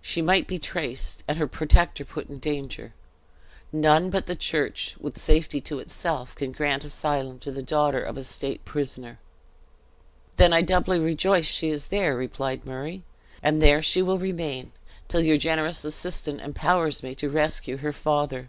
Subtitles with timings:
[0.00, 2.94] She might be traced, and her protector put in danger;
[3.70, 8.16] none but the church, with safety to itself, can grant asylum to the daughter of
[8.16, 9.18] a state prisoner."
[10.38, 13.02] "Then I doubly rejoice she is there," replied Murray,
[13.42, 14.72] "and there she will remain,
[15.06, 18.48] till your generous assistance empowers me to rescue her father."